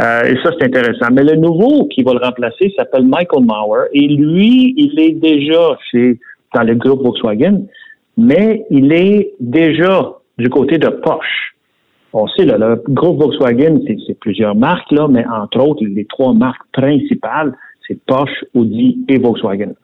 Euh, 0.00 0.22
et 0.22 0.36
ça, 0.42 0.50
c'est 0.58 0.66
intéressant. 0.66 1.08
Mais 1.12 1.22
le 1.22 1.36
nouveau 1.36 1.86
qui 1.86 2.02
va 2.02 2.12
le 2.12 2.20
remplacer 2.20 2.72
s'appelle 2.76 3.04
Michael 3.04 3.44
Mauer. 3.44 3.86
Et 3.92 4.08
lui, 4.08 4.74
il 4.76 4.98
est 4.98 5.12
déjà 5.12 5.76
chez 5.90 6.18
dans 6.54 6.62
le 6.62 6.74
groupe 6.74 7.02
Volkswagen, 7.02 7.62
mais 8.16 8.64
il 8.70 8.92
est 8.92 9.32
déjà 9.40 10.12
du 10.38 10.48
côté 10.48 10.78
de 10.78 10.88
Porsche. 10.88 11.54
On 12.12 12.26
sait, 12.28 12.44
là, 12.44 12.58
le 12.58 12.82
groupe 12.88 13.20
Volkswagen, 13.20 13.80
c'est 13.86 14.18
plusieurs 14.18 14.56
marques, 14.56 14.90
là, 14.90 15.06
mais 15.08 15.24
entre 15.26 15.60
autres, 15.64 15.84
les 15.84 16.04
trois 16.06 16.32
marques 16.32 16.66
principales, 16.72 17.54
c'est 17.86 17.98
Porsche, 18.04 18.44
Audi 18.54 19.04
et 19.08 19.18
Volkswagen. 19.18 19.74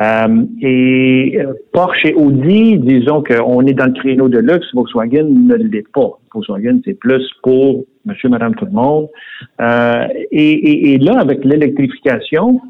Euh, 0.00 0.44
et 0.60 1.38
euh, 1.38 1.52
Porsche 1.72 2.06
et 2.06 2.14
Audi, 2.14 2.78
disons 2.78 3.22
qu'on 3.22 3.64
est 3.66 3.74
dans 3.74 3.86
le 3.86 3.92
créneau 3.92 4.28
de 4.28 4.38
luxe, 4.38 4.66
Volkswagen 4.74 5.24
ne 5.24 5.54
l'est 5.54 5.86
pas. 5.92 6.18
Volkswagen, 6.32 6.80
c'est 6.84 6.94
plus 6.94 7.24
pour 7.42 7.84
monsieur, 8.04 8.28
madame, 8.28 8.54
tout 8.54 8.64
le 8.64 8.72
monde. 8.72 9.08
Euh, 9.60 10.06
et, 10.30 10.92
et, 10.94 10.98
là, 10.98 11.18
avec 11.20 11.44
l'électrification, 11.44 12.60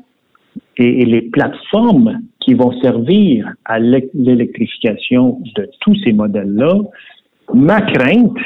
et, 0.76 1.04
les 1.04 1.22
plateformes 1.22 2.20
qui 2.40 2.54
vont 2.54 2.72
servir 2.80 3.52
à 3.64 3.78
l'électrification 3.78 5.40
de 5.56 5.68
tous 5.80 5.94
ces 6.04 6.12
modèles-là, 6.12 6.74
ma 7.52 7.80
crainte, 7.80 8.36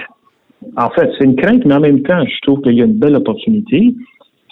en 0.76 0.90
fait, 0.90 1.10
c'est 1.18 1.24
une 1.24 1.36
crainte, 1.36 1.64
mais 1.64 1.74
en 1.74 1.80
même 1.80 2.02
temps, 2.02 2.24
je 2.24 2.40
trouve 2.42 2.60
qu'il 2.62 2.74
y 2.74 2.82
a 2.82 2.84
une 2.84 2.98
belle 2.98 3.16
opportunité, 3.16 3.94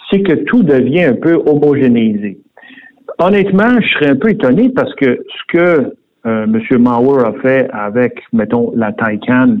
c'est 0.09 0.21
que 0.21 0.33
tout 0.33 0.63
devient 0.63 1.03
un 1.03 1.15
peu 1.15 1.35
homogénéisé. 1.45 2.39
honnêtement, 3.19 3.79
je 3.81 3.87
serais 3.89 4.09
un 4.11 4.15
peu 4.15 4.29
étonné 4.29 4.69
parce 4.69 4.93
que 4.95 5.19
ce 5.27 5.53
que 5.53 5.93
euh, 6.25 6.43
M. 6.43 6.61
Mauer 6.79 7.25
a 7.25 7.33
fait 7.41 7.69
avec, 7.71 8.19
mettons, 8.33 8.73
la 8.75 8.91
Taycan 8.91 9.57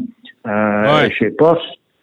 euh, 0.47 1.09
chez 1.09 1.31
Porsche, 1.31 1.61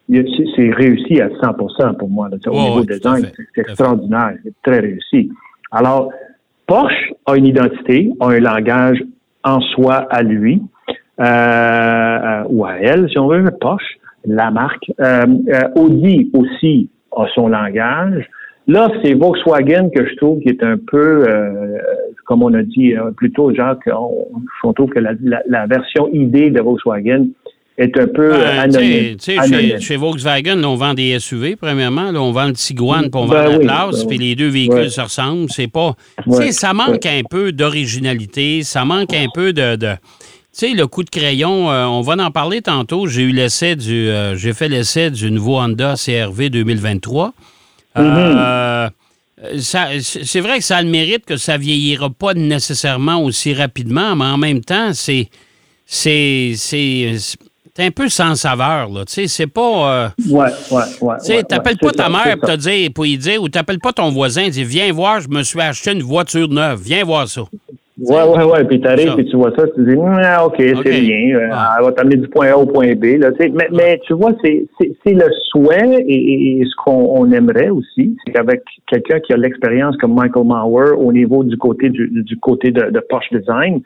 c'est 0.09 0.71
réussi 0.71 1.21
à 1.21 1.28
100% 1.28 1.97
pour 1.97 2.09
moi. 2.09 2.28
Là, 2.28 2.37
au 2.47 2.52
niveau 2.52 2.85
design, 2.85 3.26
c'est 3.54 3.61
extraordinaire, 3.61 4.35
c'est 4.44 4.54
très 4.62 4.80
réussi. 4.80 5.30
Alors, 5.75 6.12
Porsche 6.69 7.12
a 7.26 7.37
une 7.37 7.47
identité, 7.47 8.12
a 8.21 8.28
un 8.28 8.38
langage 8.38 9.02
en 9.43 9.61
soi 9.61 10.07
à 10.09 10.23
lui, 10.23 10.62
euh, 11.21 11.25
euh 11.25 12.45
ou 12.49 12.64
à 12.64 12.76
elle, 12.76 13.11
si 13.11 13.19
on 13.19 13.26
veut, 13.26 13.45
Porsche, 13.61 13.99
la 14.25 14.52
marque. 14.52 14.93
Euh, 15.00 15.26
Audi 15.75 16.31
aussi 16.33 16.88
a 17.11 17.26
son 17.35 17.49
langage. 17.49 18.25
Là, 18.69 18.88
c'est 19.02 19.14
Volkswagen 19.14 19.90
que 19.90 20.07
je 20.07 20.14
trouve 20.16 20.40
qui 20.40 20.49
est 20.49 20.62
un 20.62 20.78
peu, 20.78 21.25
comme 22.25 22.43
on 22.43 22.54
a 22.54 22.62
dit 22.62 22.95
plus 23.16 23.31
tôt, 23.31 23.52
Jacques, 23.52 23.90
on, 23.93 24.73
trouve 24.73 24.88
que 24.88 25.00
la, 25.00 25.66
version 25.66 26.09
ID 26.12 26.52
de 26.52 26.62
Volkswagen 26.62 27.26
est 27.76 27.97
un 27.99 28.07
peu 28.07 28.35
euh, 28.35 28.61
anonyme. 28.61 29.16
Chez, 29.21 29.81
chez, 29.81 29.97
Volkswagen, 29.97 30.62
on 30.64 30.76
vend 30.76 30.95
des 30.95 31.19
SUV, 31.19 31.57
premièrement. 31.57 32.12
Là, 32.12 32.21
on 32.21 32.33
vend 32.33 32.47
le 32.47 32.52
Tiguan, 32.52 33.02
puis 33.02 33.11
on 33.14 33.26
vend 33.26 33.35
ben 33.35 33.66
la 33.66 33.87
ben 33.87 34.07
puis 34.09 34.19
les 34.19 34.37
deux 34.37 34.49
véhicules 34.49 34.90
se 34.90 35.00
ressemblent. 35.00 35.50
C'est 35.50 35.69
pas... 35.69 35.95
Ça 36.50 36.73
manque 36.73 37.07
un 37.07 37.23
peu 37.28 37.52
d'originalité, 37.52 38.62
ça 38.62 38.85
manque 38.85 39.12
un 39.12 39.26
peu 39.33 39.52
de... 39.52 39.76
de 39.76 39.95
tu 40.57 40.69
sais, 40.69 40.73
le 40.73 40.87
coup 40.87 41.02
de 41.02 41.11
crayon, 41.11 41.66
on 41.66 42.00
va 42.02 42.14
en 42.25 42.31
parler 42.31 42.62
tantôt. 42.62 43.09
J'ai 43.09 43.23
eu 43.23 43.33
l'essai 43.33 43.75
du, 43.75 44.09
j'ai 44.37 44.52
fait 44.52 44.69
l'essai 44.69 45.11
du 45.11 45.33
nouveau 45.33 45.59
Honda 45.59 45.95
CRV 45.97 46.49
2023. 46.49 47.35
Euh, 47.97 48.88
c'est 49.61 50.40
vrai 50.40 50.59
que 50.59 50.64
ça 50.64 50.78
a 50.78 50.83
le 50.83 50.88
mérite 50.88 51.25
que 51.25 51.37
ça 51.37 51.57
vieillira 51.57 52.11
pas 52.11 52.35
nécessairement 52.35 53.23
aussi 53.23 53.54
rapidement, 53.54 54.16
mais 54.16 54.25
en 54.25 54.38
même 54.38 54.61
temps, 54.61 54.93
c'est 54.95 55.28
c'est 55.87 56.54
un 57.78 57.90
peu 57.90 58.09
sans 58.09 58.37
saveur, 58.37 58.88
là. 58.88 59.04
Tu 59.04 59.14
sais, 59.14 59.28
c'est 59.28 59.47
pas. 59.47 59.61
Euh, 59.93 60.09
ouais, 60.28 60.50
ouais, 60.71 60.83
ouais. 61.00 61.16
Tu 61.21 61.26
sais, 61.26 61.43
t'appelles 61.43 61.78
pas 61.78 61.93
ta 61.93 62.09
mère 62.09 62.38
pour 62.38 62.49
te 62.49 62.57
dire, 62.57 62.90
pour 62.95 63.07
y 63.07 63.19
dire, 63.19 63.43
ou 63.43 63.49
t'appelles 63.49 63.81
pas 63.81 63.93
ton 63.93 64.11
voisin, 64.11 64.49
dis, 64.49 64.64
viens 64.64 64.93
voir, 64.93 65.21
je 65.21 65.28
me 65.28 65.43
suis 65.43 65.61
acheté 65.61 65.93
une 65.93 66.02
voiture 66.02 66.49
neuve, 66.49 66.81
viens 66.83 67.04
voir 67.04 67.28
ça. 67.28 67.43
Ouais, 67.97 68.23
ouais, 68.25 68.45
ouais. 68.45 68.65
Puis 68.65 68.81
t'arrives 68.81 69.15
et 69.19 69.25
tu 69.25 69.37
vois 69.37 69.53
ça, 69.57 69.69
tu 69.69 69.85
dis, 69.85 69.97
ah, 70.25 70.47
OK, 70.47 70.57
c'est 70.59 71.01
bien. 71.01 71.37
Euh, 71.37 71.49
elle 71.79 71.85
va 71.85 71.93
t'amener 71.93 72.17
du 72.17 72.27
point 72.27 72.49
A 72.49 72.57
au 72.57 72.67
point 72.67 72.93
B. 72.95 73.19
Là, 73.19 73.31
mais, 73.39 73.69
mais 73.71 74.01
tu 74.05 74.15
vois, 74.15 74.33
c'est 74.43 74.67
le 75.07 75.29
souhait 75.51 76.05
et, 76.09 76.63
ce 76.65 76.75
qu'on 76.85 77.31
aimerait 77.31 77.69
aussi, 77.69 78.17
c'est 78.25 78.33
qu'avec 78.33 78.63
quelqu'un 78.89 79.21
qui 79.21 79.33
a 79.33 79.37
l'expérience 79.37 79.97
comme 79.99 80.15
Michael 80.15 80.45
Mauer 80.45 80.99
au 80.99 81.13
niveau 81.13 81.45
du 81.45 81.57
côté 81.57 81.89
du, 81.89 82.09
du 82.09 82.37
côté 82.39 82.73
de, 82.73 82.91
de 82.91 83.01
Porsche 83.01 83.33
Design, 83.33 83.81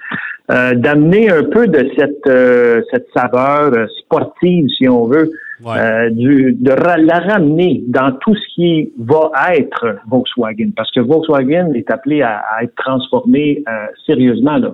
euh, 0.50 0.74
d'amener 0.74 1.30
un 1.30 1.44
peu 1.44 1.66
de 1.66 1.90
cette, 1.98 2.26
euh, 2.28 2.80
cette 2.90 3.08
saveur 3.14 3.72
sportive, 4.00 4.68
si 4.70 4.88
on 4.88 5.04
veut, 5.04 5.30
euh, 5.66 6.10
du, 6.10 6.52
de 6.52 6.70
la 6.70 7.18
ramener 7.18 7.82
dans 7.88 8.12
tout 8.12 8.34
ce 8.34 8.54
qui 8.54 8.92
va 8.98 9.30
être 9.54 9.96
Volkswagen, 10.08 10.70
parce 10.76 10.90
que 10.92 11.00
Volkswagen 11.00 11.72
est 11.74 11.90
appelé 11.90 12.22
à, 12.22 12.42
être 12.62 12.74
transformé 12.76 13.62
euh, 13.68 13.86
sérieusement. 14.06 14.58
Là. 14.58 14.72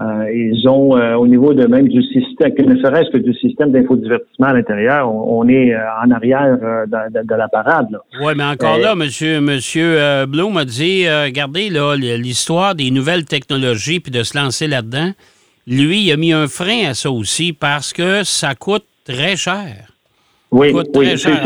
Euh, 0.00 0.32
ils 0.32 0.66
ont, 0.66 0.92
au 0.92 1.26
niveau 1.26 1.52
de 1.52 1.66
même 1.66 1.88
du 1.88 2.02
système, 2.02 2.54
que 2.54 2.62
ne 2.62 2.76
serait-ce 2.76 3.10
que 3.10 3.18
du 3.18 3.34
système 3.34 3.72
d'infodivertissement 3.72 4.46
à 4.46 4.54
l'intérieur, 4.54 5.12
on, 5.12 5.46
est 5.48 5.76
en 5.76 6.10
arrière 6.10 6.56
de, 6.86 7.34
la 7.34 7.48
parade. 7.48 7.88
Oui, 8.22 8.32
mais 8.34 8.44
encore 8.44 8.78
là, 8.78 8.94
monsieur, 8.94 9.40
monsieur 9.42 9.98
Blum 10.26 10.56
a 10.56 10.64
dit, 10.64 11.04
regardez 11.06 11.68
là, 11.68 11.96
l'histoire 11.96 12.74
des 12.74 12.90
nouvelles 12.90 13.26
technologies 13.26 14.00
puis 14.00 14.12
de 14.12 14.22
se 14.22 14.38
lancer 14.38 14.68
là-dedans. 14.68 15.10
Lui, 15.66 16.04
il 16.04 16.12
a 16.12 16.16
mis 16.16 16.32
un 16.32 16.48
frein 16.48 16.88
à 16.88 16.94
ça 16.94 17.10
aussi 17.10 17.52
parce 17.52 17.92
que 17.92 18.24
ça 18.24 18.54
coûte 18.54 18.86
très 19.04 19.36
cher. 19.36 19.90
Oui, 20.50 20.72
oui 20.72 20.82
c'est 21.16 21.36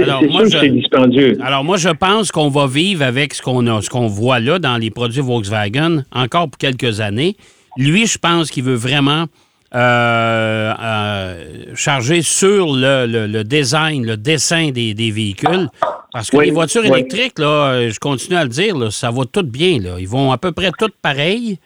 c'est 0.51 0.69
dispendieux. 0.71 1.37
Alors 1.43 1.63
moi, 1.63 1.77
je 1.77 1.91
pense 1.91 2.33
qu'on 2.33 2.49
va 2.49 2.67
vivre 2.67 3.05
avec 3.05 3.35
ce 3.35 3.43
qu'on 3.43 3.67
a, 3.67 3.83
ce 3.83 3.91
qu'on 3.91 4.07
voit 4.07 4.41
là 4.41 4.59
dans 4.59 4.79
les 4.79 4.91
produits 4.91 5.21
Volkswagen 5.21 6.05
encore 6.13 6.49
pour 6.49 6.59
quelques 6.59 7.01
années. 7.01 7.37
Lui, 7.77 8.07
je 8.07 8.19
pense 8.19 8.51
qu'il 8.51 8.65
veut 8.65 8.75
vraiment 8.75 9.27
euh, 9.75 10.73
euh, 10.81 11.45
charger 11.75 12.23
sur 12.23 12.69
le, 12.75 13.43
design, 13.43 14.07
le 14.07 14.17
dessin 14.17 14.71
des, 14.71 14.95
véhicules. 14.95 15.69
Parce 16.13 16.31
que 16.31 16.39
les 16.39 16.53
voitures 16.53 16.85
électriques, 16.85 17.39
là, 17.39 17.89
je 17.89 17.99
continue 17.99 18.37
à 18.37 18.45
le 18.45 18.51
dire, 18.51 18.93
ça 18.93 19.11
va 19.11 19.25
tout 19.31 19.43
bien. 19.43 19.81
Là. 19.81 19.97
Ils 19.99 20.09
vont 20.09 20.33
à 20.33 20.39
peu 20.39 20.53
près 20.53 20.71
toutes 20.79 20.95
pareilles. 21.03 21.59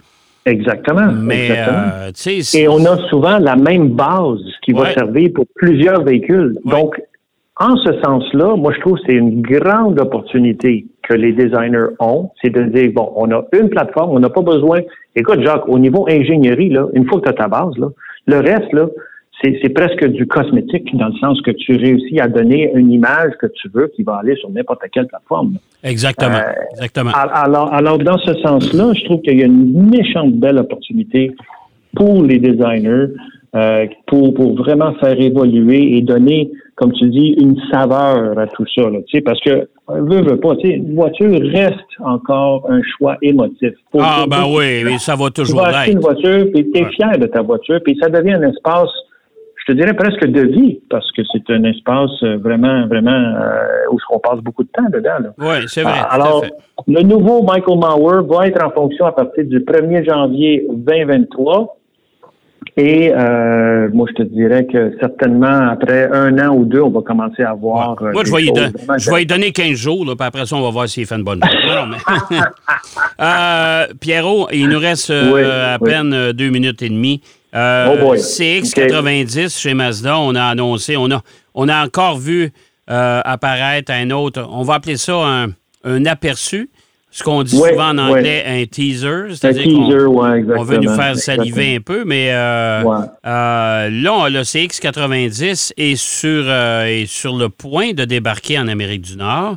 Exactement. 0.46 1.12
Mais, 1.12 1.50
euh, 1.50 2.10
Et 2.54 2.68
on 2.68 2.84
a 2.86 2.96
souvent 3.08 3.38
la 3.38 3.56
même 3.56 3.90
base 3.90 4.40
qui 4.62 4.72
va 4.72 4.94
servir 4.94 5.30
pour 5.34 5.44
plusieurs 5.54 6.02
véhicules. 6.02 6.58
Donc, 6.64 7.00
en 7.60 7.76
ce 7.76 7.92
sens-là, 8.04 8.54
moi, 8.56 8.72
je 8.74 8.80
trouve 8.80 8.98
que 8.98 9.04
c'est 9.06 9.14
une 9.14 9.42
grande 9.42 10.00
opportunité 10.00 10.86
que 11.02 11.14
les 11.14 11.32
designers 11.32 11.88
ont, 11.98 12.30
c'est 12.40 12.50
de 12.50 12.62
dire, 12.64 12.92
bon, 12.94 13.12
on 13.16 13.30
a 13.32 13.44
une 13.52 13.68
plateforme, 13.68 14.10
on 14.10 14.20
n'a 14.20 14.30
pas 14.30 14.42
besoin. 14.42 14.80
Écoute, 15.16 15.42
Jacques, 15.42 15.68
au 15.68 15.78
niveau 15.78 16.06
ingénierie, 16.08 16.70
là, 16.70 16.86
une 16.94 17.08
fois 17.08 17.20
que 17.20 17.24
tu 17.24 17.30
as 17.30 17.34
ta 17.34 17.48
base, 17.48 17.76
là, 17.78 17.88
le 18.26 18.36
reste, 18.36 18.72
là, 18.72 18.86
c'est 19.42 19.68
presque 19.68 20.04
du 20.04 20.26
cosmétique 20.26 20.96
dans 20.96 21.08
le 21.08 21.14
sens 21.20 21.40
que 21.42 21.52
tu 21.52 21.76
réussis 21.76 22.18
à 22.20 22.26
donner 22.26 22.72
une 22.74 22.90
image 22.90 23.32
que 23.40 23.46
tu 23.46 23.68
veux 23.72 23.86
qui 23.94 24.02
va 24.02 24.16
aller 24.16 24.34
sur 24.36 24.50
n'importe 24.50 24.80
quelle 24.92 25.06
plateforme. 25.06 25.54
Exactement. 25.84 26.36
Euh, 26.36 26.52
exactement. 26.72 27.10
Alors, 27.14 27.72
alors, 27.72 27.98
dans 27.98 28.18
ce 28.18 28.34
sens-là, 28.34 28.92
je 28.94 29.04
trouve 29.04 29.20
qu'il 29.22 29.38
y 29.38 29.42
a 29.42 29.46
une 29.46 29.90
méchante 29.90 30.34
belle 30.34 30.58
opportunité 30.58 31.32
pour 31.94 32.24
les 32.24 32.38
designers 32.38 33.14
euh, 33.54 33.86
pour, 34.06 34.34
pour 34.34 34.56
vraiment 34.56 34.92
faire 34.94 35.18
évoluer 35.20 35.96
et 35.96 36.02
donner 36.02 36.50
comme 36.78 36.92
tu 36.92 37.08
dis, 37.08 37.34
une 37.40 37.60
saveur 37.72 38.38
à 38.38 38.46
tout 38.46 38.64
ça, 38.72 38.82
là, 38.82 38.98
parce 39.24 39.40
que 39.40 39.68
veut, 39.88 40.22
veut 40.22 40.38
pas, 40.38 40.54
une 40.62 40.94
voiture 40.94 41.40
reste 41.52 41.74
encore 41.98 42.66
un 42.70 42.80
choix 42.96 43.16
émotif. 43.20 43.72
ah, 43.98 44.24
ben 44.30 44.44
oui, 44.48 44.84
mais 44.84 44.98
ça 44.98 45.16
va 45.16 45.28
toujours 45.30 45.60
tu 45.60 45.70
vas 45.70 45.78
acheter 45.78 45.92
une 45.92 45.98
voiture, 45.98 46.46
puis 46.54 46.70
tu 46.70 46.80
es 46.80 46.84
fier 46.90 47.18
de 47.18 47.26
ta 47.26 47.42
voiture, 47.42 47.80
puis 47.84 47.98
ça 48.00 48.08
devient 48.08 48.34
un 48.34 48.48
espace, 48.48 48.90
je 49.56 49.72
te 49.72 49.76
dirais 49.76 49.94
presque 49.94 50.24
de 50.24 50.42
vie, 50.42 50.80
parce 50.88 51.10
que 51.10 51.22
c'est 51.32 51.50
un 51.52 51.64
espace 51.64 52.10
euh, 52.22 52.38
vraiment, 52.38 52.86
vraiment 52.86 53.10
euh, 53.10 53.90
où 53.90 53.98
on 54.12 54.20
passe 54.20 54.38
beaucoup 54.38 54.62
de 54.62 54.70
temps 54.70 54.88
dedans. 54.88 55.30
Oui, 55.36 55.56
c'est 55.66 55.82
vrai. 55.82 55.98
alors, 56.08 56.44
le 56.86 57.02
nouveau 57.02 57.42
Michael 57.42 57.76
Mauer 57.76 58.22
va 58.24 58.46
être 58.46 58.64
en 58.64 58.70
fonction 58.70 59.06
à 59.06 59.12
partir 59.12 59.44
du 59.44 59.58
1er 59.58 60.08
janvier 60.08 60.64
2023. 60.70 61.77
Et 62.76 63.10
euh, 63.12 63.88
moi, 63.92 64.06
je 64.08 64.22
te 64.22 64.28
dirais 64.28 64.64
que 64.64 64.96
certainement, 65.00 65.68
après 65.68 66.08
un 66.12 66.38
an 66.38 66.54
ou 66.54 66.64
deux, 66.64 66.80
on 66.80 66.90
va 66.90 67.00
commencer 67.00 67.42
à 67.42 67.52
voir. 67.52 68.00
Euh, 68.00 68.12
moi, 68.12 68.22
je 68.24 69.10
vais, 69.10 69.22
y 69.22 69.26
donner 69.26 69.50
15 69.50 69.72
jours, 69.72 70.04
là, 70.04 70.14
puis 70.14 70.24
après 70.24 70.46
ça, 70.46 70.54
on 70.54 70.62
va 70.62 70.70
voir 70.70 70.88
s'il 70.88 71.04
fait 71.04 71.16
une 71.16 71.24
bonne 71.24 71.40
chose. 71.42 72.20
euh, 73.20 73.86
Pierrot, 74.00 74.48
il 74.52 74.68
nous 74.68 74.78
reste 74.78 75.10
euh, 75.10 75.74
à 75.74 75.80
peine 75.80 76.32
deux 76.32 76.50
minutes 76.50 76.80
et 76.82 76.88
demie. 76.88 77.20
oh 77.52 78.14
CX90 78.14 79.60
chez 79.60 79.74
Mazda, 79.74 80.16
on 80.18 80.36
a 80.36 80.44
annoncé, 80.44 80.96
on 80.96 81.10
a, 81.10 81.20
on 81.54 81.68
a 81.68 81.84
encore 81.84 82.16
vu 82.16 82.52
apparaître 82.86 83.92
un 83.92 84.10
autre, 84.10 84.46
on 84.50 84.62
va 84.62 84.74
appeler 84.74 84.96
ça 84.96 85.14
un, 85.16 85.48
un 85.82 86.06
aperçu 86.06 86.70
ce 87.10 87.22
qu'on 87.22 87.42
dit 87.42 87.56
souvent 87.56 87.90
en 87.90 87.98
anglais, 87.98 88.44
un 88.46 88.66
teaser. 88.66 89.34
C'est-à-dire 89.34 89.64
qu'on 89.64 90.62
veut 90.62 90.78
nous 90.78 90.94
faire 90.94 91.16
saliver 91.16 91.76
un 91.76 91.80
peu, 91.80 92.04
mais 92.04 92.30
euh, 92.32 92.82
euh, 93.26 93.90
là, 93.90 94.28
le 94.28 94.42
CX90 94.42 95.72
est 95.76 95.96
sur, 95.96 96.44
euh, 96.46 96.84
est 96.84 97.06
sur 97.06 97.36
le 97.36 97.48
point 97.48 97.92
de 97.92 98.04
débarquer 98.04 98.58
en 98.58 98.68
Amérique 98.68 99.02
du 99.02 99.16
Nord 99.16 99.56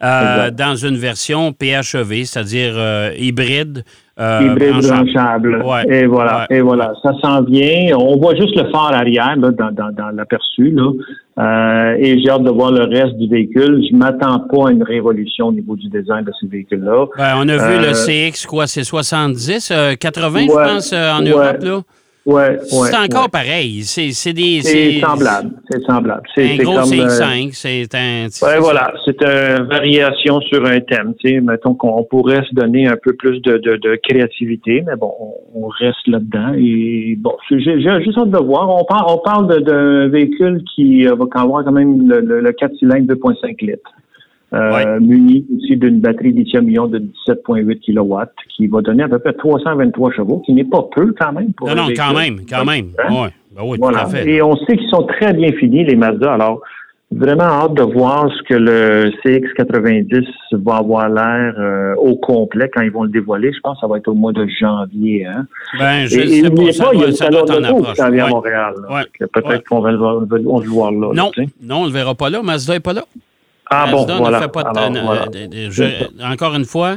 dans 0.00 0.76
une 0.76 0.96
version 0.96 1.52
PHEV, 1.52 2.24
c'est-à-dire 2.24 3.12
hybride. 3.16 3.84
Hybride 4.18 4.86
branchable. 4.86 5.64
Et 5.88 6.06
voilà, 6.06 6.46
et 6.50 6.60
voilà, 6.60 6.92
ça 7.02 7.12
s'en 7.22 7.42
vient. 7.42 7.96
On 7.96 8.16
voit 8.18 8.34
juste 8.34 8.56
le 8.56 8.70
phare 8.70 8.92
arrière 8.92 9.36
dans, 9.36 9.52
dans, 9.52 9.92
dans 9.92 10.10
l'aperçu. 10.14 10.70
là. 10.70 10.90
Euh, 11.38 11.94
et 12.00 12.20
j'ai 12.20 12.30
hâte 12.30 12.42
de 12.42 12.50
voir 12.50 12.72
le 12.72 12.82
reste 12.84 13.16
du 13.16 13.28
véhicule. 13.28 13.80
Je 13.88 13.96
m'attends 13.96 14.40
pas 14.40 14.68
à 14.68 14.72
une 14.72 14.82
révolution 14.82 15.48
au 15.48 15.52
niveau 15.52 15.76
du 15.76 15.88
design 15.88 16.24
de 16.24 16.32
ce 16.40 16.46
véhicule-là. 16.46 17.06
Ben, 17.16 17.34
on 17.36 17.48
a 17.48 17.56
vu 17.56 17.80
le 17.80 17.90
euh, 17.90 18.30
CX, 18.32 18.44
quoi, 18.46 18.66
c'est 18.66 18.82
70, 18.82 19.72
80, 20.00 20.40
euh, 20.40 20.42
je 20.42 20.52
pense, 20.52 20.92
en 20.92 21.22
Europe, 21.22 21.62
là? 21.62 21.80
Ouais, 22.28 22.58
c'est 22.60 22.94
encore 22.94 23.30
pareil. 23.30 23.84
C'est 23.84 24.34
des. 24.34 24.60
C'est 24.60 25.00
semblable. 25.00 25.50
C'est 25.70 25.82
semblable. 25.84 26.24
C'est 26.34 26.60
un 26.60 26.62
gros 26.62 26.80
CX5. 26.80 27.52
C'est 27.54 27.94
un. 27.94 28.26
Ouais, 28.46 28.58
voilà. 28.58 28.92
C'est 29.06 29.22
une 29.22 29.64
variation 29.64 30.38
sur 30.42 30.62
un 30.66 30.78
thème. 30.80 31.14
Tu 31.20 31.30
sais, 31.30 31.40
mettons 31.40 31.72
qu'on 31.72 32.04
pourrait 32.04 32.42
se 32.50 32.54
donner 32.54 32.86
un 32.86 32.98
peu 33.02 33.14
plus 33.14 33.40
de, 33.40 33.56
de, 33.56 33.76
de 33.76 33.98
créativité, 34.06 34.84
mais 34.86 34.96
bon, 34.96 35.10
on, 35.54 35.68
reste 35.68 36.06
là-dedans. 36.06 36.52
Et 36.58 37.16
bon, 37.16 37.32
j'ai 37.48 37.80
juste 37.80 38.18
hâte 38.18 38.30
de 38.30 38.44
voir. 38.44 38.68
On 38.68 38.84
parle, 38.84 39.06
on 39.08 39.18
parle 39.18 39.62
d'un 39.62 40.08
véhicule 40.08 40.62
qui 40.74 41.06
va 41.06 41.24
avoir 41.34 41.64
quand 41.64 41.72
même 41.72 42.10
le, 42.10 42.20
le, 42.20 42.52
4 42.52 42.76
cylindres 42.76 43.14
2.5 43.14 43.64
litres. 43.64 43.90
Euh, 44.54 44.98
muni 45.00 45.44
aussi 45.56 45.76
d'une 45.76 46.00
batterie 46.00 46.32
lithium-ion 46.32 46.86
de 46.86 47.00
17,8 47.28 47.80
kW 47.80 48.30
qui 48.48 48.66
va 48.66 48.80
donner 48.80 49.02
à 49.02 49.08
peu 49.08 49.18
près 49.18 49.34
323 49.34 50.12
chevaux, 50.12 50.42
qui 50.44 50.54
n'est 50.54 50.64
pas 50.64 50.88
peu 50.94 51.14
quand 51.18 51.32
même. 51.32 51.52
Pour 51.52 51.68
non, 51.68 51.74
non, 51.74 51.88
quand 51.94 52.14
même, 52.14 52.40
quand 52.48 52.64
même. 52.64 52.86
Ouais. 53.10 53.28
Ben 53.54 53.62
oui, 53.64 53.78
tout 53.78 53.88
à 53.88 54.06
fait. 54.06 54.28
Et 54.28 54.42
on 54.42 54.56
sait 54.56 54.76
qu'ils 54.76 54.88
sont 54.88 55.02
très 55.02 55.32
bien 55.34 55.52
finis, 55.52 55.84
les 55.84 55.96
Mazda. 55.96 56.32
Alors, 56.32 56.62
vraiment 57.10 57.44
hâte 57.44 57.74
de 57.74 57.82
voir 57.82 58.30
ce 58.30 58.42
que 58.44 58.54
le 58.54 59.10
CX90 59.24 60.24
va 60.52 60.76
avoir 60.76 61.08
l'air 61.08 61.54
euh, 61.58 61.94
au 61.96 62.16
complet 62.16 62.70
quand 62.72 62.82
ils 62.82 62.90
vont 62.90 63.02
le 63.02 63.10
dévoiler. 63.10 63.52
Je 63.52 63.60
pense 63.60 63.76
que 63.76 63.80
ça 63.80 63.86
va 63.86 63.98
être 63.98 64.08
au 64.08 64.14
mois 64.14 64.32
de 64.32 64.46
janvier. 64.60 65.26
Hein? 65.26 65.46
Ben, 65.78 66.06
je 66.06 66.20
et, 66.20 66.42
sais 66.42 66.50
pas, 66.50 66.56
pas, 66.56 66.94
il 66.94 67.00
y 67.00 67.04
a 67.04 67.06
le 67.06 67.12
salon 67.12 67.44
de 67.44 67.92
qui 67.92 68.14
vient 68.14 68.26
à 68.26 68.28
Montréal. 68.28 68.74
Peut-être 69.32 69.68
qu'on 69.68 69.80
va, 69.80 69.90
on 69.90 70.24
va, 70.24 70.38
le 70.38 70.70
voir 70.70 70.92
là. 70.92 71.10
Non, 71.14 71.30
non, 71.62 71.76
on 71.76 71.82
ne 71.82 71.86
le 71.88 71.92
verra 71.92 72.14
pas 72.14 72.30
là. 72.30 72.42
Mazda 72.42 72.74
n'est 72.74 72.80
pas 72.80 72.92
là. 72.92 73.04
Ah 73.70 73.86
Mazda 73.86 74.14
bon, 74.14 74.18
voilà. 74.18 74.38
Ne 74.38 74.42
fait 74.42 74.52
pas 74.52 74.62
de, 74.64 76.24
encore 76.32 76.54
une 76.54 76.64
fois, 76.64 76.96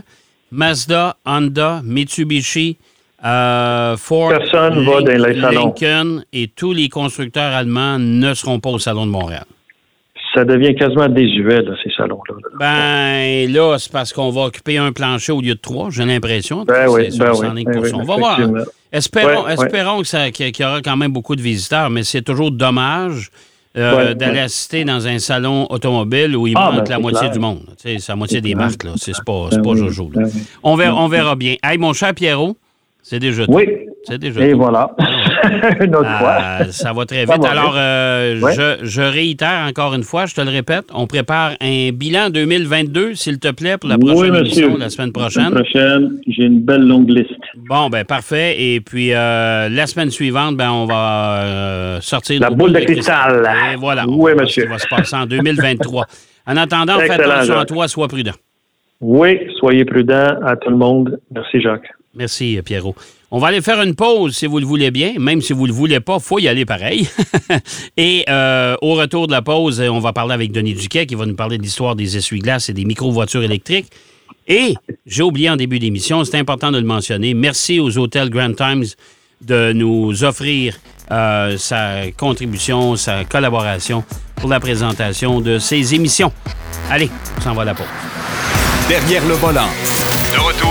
Mazda, 0.52 1.18
Honda, 1.26 1.82
Mitsubishi, 1.84 2.78
euh, 3.26 3.98
Ford, 3.98 4.30
Personne 4.30 4.86
va 4.86 5.02
dans 5.02 5.28
les 5.28 5.42
salons. 5.42 5.66
Lincoln 5.66 6.24
et 6.34 6.48
tous 6.48 6.74
les 6.74 6.90
constructeurs 6.90 7.54
allemands 7.54 8.00
ne 8.00 8.34
seront 8.34 8.60
pas 8.60 8.70
au 8.70 8.80
Salon 8.80 9.06
de 9.06 9.12
Montréal 9.12 9.46
ça 10.34 10.46
devient 10.46 10.76
quasiment 10.76 11.10
désuet, 11.10 11.62
là, 11.62 11.74
ces 11.84 11.92
salons-là. 11.92 12.36
Ben, 12.58 13.52
là, 13.52 13.78
c'est 13.78 13.92
parce 13.92 14.14
qu'on 14.14 14.30
va 14.30 14.44
occuper 14.44 14.78
un 14.78 14.92
plancher 14.92 15.32
au 15.32 15.42
lieu 15.42 15.56
de 15.56 15.60
trois, 15.60 15.90
j'ai 15.90 16.06
l'impression. 16.06 16.64
Ben 16.64 16.88
oui, 16.88 17.10
ben 17.18 17.32
oui, 17.34 17.66
ben 17.66 17.96
On 17.96 18.04
va 18.04 18.16
voir. 18.16 18.40
Espérons, 18.92 19.48
espérons 19.48 20.02
qu'il 20.02 20.60
y 20.60 20.64
aura 20.64 20.82
quand 20.82 20.98
même 20.98 21.12
beaucoup 21.12 21.36
de 21.36 21.42
visiteurs, 21.42 21.90
mais 21.90 22.04
c'est 22.04 22.22
toujours 22.22 22.52
dommage 22.52 23.30
euh, 23.78 24.14
d'aller 24.14 24.40
assister 24.40 24.84
dans 24.84 25.08
un 25.08 25.20
salon 25.20 25.68
automobile 25.70 26.36
où 26.36 26.48
il 26.48 26.54
ah, 26.58 26.72
manque 26.72 26.86
ben, 26.86 26.90
la 26.90 27.00
moitié 27.00 27.30
du 27.30 27.40
monde. 27.40 27.62
C'est 27.78 28.06
la 28.08 28.16
moitié 28.16 28.42
des 28.42 28.56
marques, 28.56 28.84
là. 28.84 28.92
C'est 28.98 29.14
pas, 29.26 29.50
pas 29.50 29.76
Jojo. 29.76 30.12
On, 30.64 30.76
verra, 30.76 31.02
on 31.02 31.08
verra 31.08 31.36
bien. 31.36 31.56
Hey, 31.64 31.78
mon 31.78 31.94
cher 31.94 32.14
Pierrot, 32.14 32.58
c'est 33.02 33.20
déjà 33.20 33.46
tout. 33.46 33.54
Oui. 33.54 33.68
C'est 34.04 34.18
déjà 34.18 34.42
Et 34.42 34.54
voilà. 34.54 34.96
une 35.82 35.96
autre 35.96 36.18
fois. 36.18 36.38
Ah, 36.40 36.66
ça 36.72 36.94
va 36.94 37.06
très 37.06 37.26
vite. 37.26 37.46
Alors, 37.46 37.76
euh, 37.78 38.40
je, 38.40 38.86
je, 38.86 39.02
réitère 39.02 39.66
encore 39.68 39.94
une 39.94 40.04
fois, 40.04 40.26
je 40.26 40.36
te 40.36 40.42
le 40.42 40.50
répète, 40.50 40.86
on 40.94 41.08
prépare 41.08 41.52
un 41.62 41.92
bilan 41.92 42.30
2022, 42.30 43.16
s'il 43.16 43.40
te 43.40 43.52
plaît, 43.52 43.78
pour 43.78 43.90
la 43.90 43.98
prochaine 43.98 44.36
émission, 44.36 44.78
la 44.78 44.90
semaine 44.90 45.12
prochaine. 45.12 45.54
La 45.54 45.62
prochaine, 45.62 46.20
j'ai 46.28 46.44
une 46.44 46.62
belle 46.62 46.88
longue 46.88 47.10
liste. 47.10 47.32
Bon, 47.56 47.90
ben 47.90 48.06
parfait. 48.06 48.56
Et 48.62 48.82
puis, 48.82 49.14
euh, 49.14 49.70
la 49.70 49.88
semaine 49.88 50.12
suivante, 50.12 50.58
ben, 50.58 50.72
on 50.72 50.86
va 50.86 51.44
euh, 51.44 52.02
sortir... 52.02 52.42
La 52.42 52.50
boule 52.50 52.74
de, 52.74 52.80
cristal. 52.80 53.50
Et 53.74 53.76
voilà. 53.76 54.06
Oui, 54.08 54.32
monsieur. 54.36 54.64
Ça 54.64 54.70
va 54.70 54.80
se 54.80 54.88
passer 54.88 55.16
en 55.16 55.26
2023. 55.26 56.06
En 56.48 56.58
attendant, 56.58 57.00
fais 57.00 57.12
attention 57.12 57.58
à 57.58 57.66
toi, 57.66 57.88
sois 57.88 58.08
prudent. 58.08 58.34
Oui, 59.00 59.40
soyez 59.60 59.86
prudent 59.86 60.40
à 60.46 60.56
tout 60.56 60.70
le 60.70 60.78
monde. 60.78 61.20
Merci, 61.34 61.62
Jacques. 61.62 61.92
Merci, 62.14 62.60
Pierrot. 62.64 62.96
On 63.34 63.40
va 63.40 63.48
aller 63.48 63.62
faire 63.62 63.82
une 63.82 63.96
pause 63.96 64.36
si 64.36 64.46
vous 64.46 64.60
le 64.60 64.66
voulez 64.66 64.92
bien. 64.92 65.14
Même 65.18 65.42
si 65.42 65.54
vous 65.54 65.64
ne 65.64 65.68
le 65.68 65.74
voulez 65.74 66.00
pas, 66.02 66.18
il 66.18 66.22
faut 66.22 66.40
y 66.40 66.48
aller 66.50 66.66
pareil. 66.66 67.08
et 67.98 68.26
euh, 68.28 68.76
au 68.82 68.96
retour 68.96 69.28
de 69.28 69.32
la 69.32 69.42
pause, 69.42 69.80
on 69.82 70.00
va 70.00 70.12
parler 70.12 70.34
avec 70.34 70.52
Denis 70.52 70.74
Duquet 70.74 71.06
qui 71.06 71.16
va 71.16 71.26
nous 71.26 71.36
parler 71.36 71.58
de 71.58 71.64
l'histoire 71.64 71.96
des 71.96 72.18
essuie-glaces 72.18 72.68
et 72.68 72.74
des 72.74 72.84
micro-voitures 72.84 73.44
électriques. 73.44 73.88
Et 74.48 74.74
j'ai 75.06 75.24
oublié 75.24 75.50
en 75.50 75.56
début 75.56 75.80
d'émission, 75.80 76.26
c'est 76.26 76.38
important 76.38 76.72
de 76.72 76.78
le 76.78 76.86
mentionner. 76.86 77.34
Merci 77.34 77.80
aux 77.80 77.98
hôtels 77.98 78.30
Grand 78.30 78.54
Times 78.54 78.86
de 79.42 79.72
nous 79.72 80.24
offrir 80.26 80.76
euh, 81.12 81.58
sa 81.58 82.12
contribution, 82.18 82.98
sa 82.98 83.24
collaboration 83.24 84.04
pour 84.36 84.50
la 84.50 84.60
présentation 84.60 85.40
de 85.40 85.58
ces 85.58 85.96
émissions. 85.96 86.34
Allez, 86.90 87.10
on 87.38 87.42
s'en 87.42 87.54
va 87.54 87.62
à 87.62 87.66
la 87.66 87.74
pause. 87.74 87.86
Derrière 88.90 89.26
le 89.26 89.36
volant. 89.36 89.70
De 90.34 90.40
retour 90.40 90.71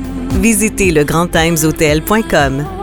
Visitez 0.39 0.91
legrandtimeshotel.com. 0.91 2.80